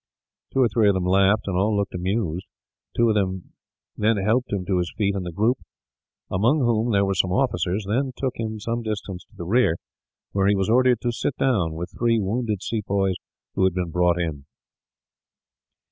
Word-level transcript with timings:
Two 0.51 0.61
or 0.63 0.67
three 0.67 0.87
of 0.87 0.95
them 0.95 1.05
laughed, 1.05 1.43
and 1.45 1.55
all 1.55 1.77
looked 1.77 1.93
amused. 1.93 2.47
Two 2.97 3.09
of 3.09 3.13
them 3.13 3.53
then 3.95 4.17
helped 4.17 4.51
him 4.51 4.65
to 4.65 4.79
his 4.79 4.91
feet; 4.97 5.13
and 5.13 5.23
the 5.23 5.31
group, 5.31 5.59
among 6.31 6.57
whom 6.61 6.91
there 6.91 7.05
were 7.05 7.13
some 7.13 7.31
officers, 7.31 7.85
then 7.87 8.11
took 8.17 8.33
him 8.35 8.59
some 8.59 8.81
distance 8.81 9.23
to 9.25 9.35
the 9.35 9.45
rear, 9.45 9.77
where 10.31 10.47
he 10.47 10.55
was 10.55 10.71
ordered 10.71 11.01
to 11.01 11.11
sit 11.11 11.37
down 11.37 11.75
with 11.75 11.91
three 11.95 12.19
wounded 12.19 12.63
sepoys 12.63 13.13
who 13.53 13.63
had 13.63 13.75
been 13.75 13.91
brought 13.91 14.19
in. 14.19 14.45